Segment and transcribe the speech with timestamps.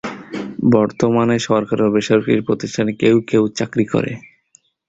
[0.73, 4.11] বর্তমানে সরকারি ও বেসরকারি প্রতিষ্ঠানে কেউ কেউ চাকরি করে।